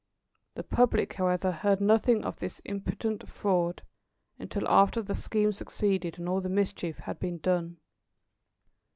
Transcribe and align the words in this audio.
The 0.55 0.63
public, 0.63 1.13
however, 1.13 1.51
heard 1.51 1.79
nothing 1.79 2.23
of 2.23 2.37
this 2.39 2.57
impudent 2.65 3.29
fraud, 3.29 3.83
until 4.39 4.67
after 4.67 5.03
the 5.03 5.13
scheme 5.13 5.53
succeeded 5.53 6.17
and 6.17 6.27
all 6.27 6.41
the 6.41 6.49
mischief 6.49 6.97
had 6.97 7.19
been 7.19 7.37
done. 7.37 7.77